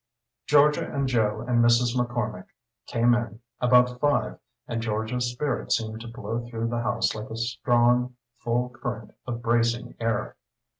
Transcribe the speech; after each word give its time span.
Georgia 0.47 0.91
and 0.91 1.07
Joe 1.07 1.41
and 1.47 1.63
Mrs. 1.63 1.95
McCormick 1.95 2.47
came 2.87 3.13
in 3.13 3.39
about 3.59 3.99
five 3.99 4.39
and 4.67 4.81
Georgia's 4.81 5.31
spirit 5.31 5.71
seemed 5.71 6.01
to 6.01 6.07
blow 6.07 6.43
through 6.49 6.69
the 6.69 6.81
house 6.81 7.13
like 7.13 7.29
a 7.29 7.37
strong, 7.37 8.15
full 8.39 8.69
current 8.71 9.13
of 9.27 9.43
bracing 9.43 9.93
air. 9.99 10.37